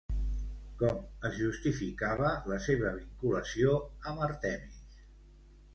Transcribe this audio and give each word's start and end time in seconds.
Com 0.79 1.27
es 1.29 1.35
justificava 1.41 2.31
la 2.53 2.59
seva 2.69 2.97
vinculació 2.97 3.79
amb 4.13 4.27
Àrtemis? 4.31 5.03